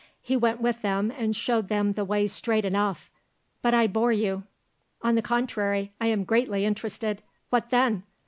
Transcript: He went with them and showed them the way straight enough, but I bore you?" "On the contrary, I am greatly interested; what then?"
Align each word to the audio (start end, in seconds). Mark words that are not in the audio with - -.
He 0.23 0.35
went 0.35 0.59
with 0.59 0.81
them 0.81 1.13
and 1.15 1.35
showed 1.35 1.67
them 1.67 1.93
the 1.93 2.03
way 2.03 2.25
straight 2.25 2.65
enough, 2.65 3.11
but 3.61 3.75
I 3.75 3.85
bore 3.85 4.11
you?" 4.11 4.45
"On 5.03 5.13
the 5.13 5.21
contrary, 5.21 5.91
I 6.01 6.07
am 6.07 6.23
greatly 6.23 6.65
interested; 6.65 7.21
what 7.51 7.69
then?" 7.69 8.01